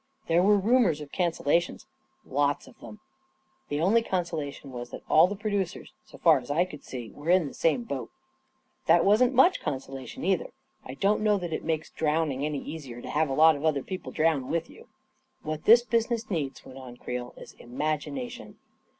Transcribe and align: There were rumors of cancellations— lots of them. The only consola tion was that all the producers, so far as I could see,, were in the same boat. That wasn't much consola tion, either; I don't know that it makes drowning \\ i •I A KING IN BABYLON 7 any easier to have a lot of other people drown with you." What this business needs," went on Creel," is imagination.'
There 0.25 0.41
were 0.41 0.57
rumors 0.57 0.99
of 0.99 1.11
cancellations— 1.11 1.85
lots 2.25 2.65
of 2.65 2.79
them. 2.79 3.01
The 3.69 3.79
only 3.79 4.01
consola 4.01 4.51
tion 4.51 4.71
was 4.71 4.89
that 4.89 5.03
all 5.07 5.27
the 5.27 5.35
producers, 5.35 5.93
so 6.05 6.17
far 6.17 6.39
as 6.39 6.49
I 6.49 6.65
could 6.65 6.83
see,, 6.83 7.11
were 7.13 7.29
in 7.29 7.45
the 7.45 7.53
same 7.53 7.83
boat. 7.83 8.09
That 8.87 9.05
wasn't 9.05 9.35
much 9.35 9.61
consola 9.61 10.07
tion, 10.07 10.23
either; 10.25 10.53
I 10.83 10.95
don't 10.95 11.21
know 11.21 11.37
that 11.37 11.53
it 11.53 11.63
makes 11.63 11.91
drowning 11.91 12.39
\\ 12.39 12.41
i 12.41 12.45
•I 12.45 12.47
A 12.47 12.47
KING 12.47 12.47
IN 12.47 12.51
BABYLON 12.51 12.61
7 12.63 12.71
any 12.71 12.77
easier 12.77 13.01
to 13.03 13.09
have 13.11 13.29
a 13.29 13.33
lot 13.39 13.55
of 13.55 13.63
other 13.63 13.83
people 13.83 14.11
drown 14.11 14.49
with 14.49 14.71
you." 14.71 14.87
What 15.43 15.65
this 15.65 15.83
business 15.83 16.31
needs," 16.31 16.65
went 16.65 16.79
on 16.79 16.97
Creel," 16.97 17.35
is 17.37 17.53
imagination.' 17.59 18.57